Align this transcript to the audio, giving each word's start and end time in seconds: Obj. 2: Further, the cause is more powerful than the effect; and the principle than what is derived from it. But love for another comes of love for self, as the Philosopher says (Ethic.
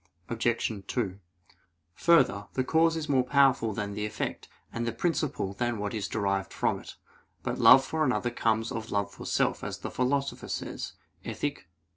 Obj. 0.29 0.81
2: 0.87 1.19
Further, 1.93 2.47
the 2.53 2.63
cause 2.63 2.95
is 2.97 3.07
more 3.07 3.21
powerful 3.23 3.71
than 3.71 3.93
the 3.93 4.07
effect; 4.07 4.47
and 4.73 4.87
the 4.87 4.91
principle 4.93 5.53
than 5.53 5.77
what 5.77 5.93
is 5.93 6.07
derived 6.07 6.51
from 6.51 6.79
it. 6.79 6.95
But 7.43 7.59
love 7.59 7.85
for 7.85 8.03
another 8.03 8.31
comes 8.31 8.71
of 8.71 8.89
love 8.89 9.13
for 9.13 9.27
self, 9.27 9.63
as 9.63 9.77
the 9.77 9.91
Philosopher 9.91 10.47
says 10.47 10.93
(Ethic. 11.23 11.69